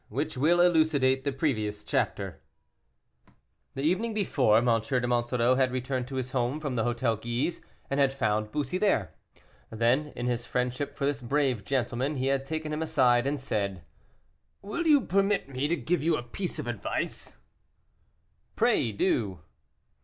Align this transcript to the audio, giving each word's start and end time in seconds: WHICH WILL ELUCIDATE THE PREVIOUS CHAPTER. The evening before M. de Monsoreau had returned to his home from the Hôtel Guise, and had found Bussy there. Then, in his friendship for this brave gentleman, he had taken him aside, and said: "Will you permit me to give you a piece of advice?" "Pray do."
WHICH 0.09 0.35
WILL 0.35 0.61
ELUCIDATE 0.61 1.23
THE 1.23 1.31
PREVIOUS 1.31 1.83
CHAPTER. 1.83 2.41
The 3.75 3.83
evening 3.83 4.15
before 4.15 4.57
M. 4.57 4.65
de 4.81 5.07
Monsoreau 5.07 5.53
had 5.53 5.71
returned 5.71 6.07
to 6.07 6.15
his 6.15 6.31
home 6.31 6.59
from 6.59 6.73
the 6.75 6.83
Hôtel 6.83 7.21
Guise, 7.21 7.61
and 7.87 7.99
had 7.99 8.11
found 8.11 8.51
Bussy 8.51 8.79
there. 8.79 9.13
Then, 9.69 10.07
in 10.15 10.25
his 10.25 10.43
friendship 10.43 10.95
for 10.95 11.05
this 11.05 11.21
brave 11.21 11.63
gentleman, 11.63 12.15
he 12.15 12.25
had 12.25 12.45
taken 12.45 12.73
him 12.73 12.81
aside, 12.81 13.27
and 13.27 13.39
said: 13.39 13.85
"Will 14.63 14.87
you 14.87 15.01
permit 15.01 15.47
me 15.49 15.67
to 15.67 15.75
give 15.75 16.01
you 16.01 16.17
a 16.17 16.23
piece 16.23 16.57
of 16.57 16.65
advice?" 16.65 17.37
"Pray 18.55 18.91
do." 18.91 19.41